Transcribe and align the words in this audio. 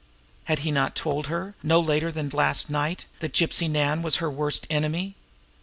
Had 0.45 0.57
he 0.65 0.71
not 0.71 0.95
told 0.95 1.27
her, 1.27 1.53
no 1.61 1.79
later 1.79 2.11
than 2.11 2.27
last 2.29 2.71
night, 2.71 3.05
that 3.19 3.33
Gypsy 3.35 3.69
Nan 3.69 4.01
was 4.01 4.15
her 4.15 4.31
worst 4.31 4.65
enemy? 4.67 5.15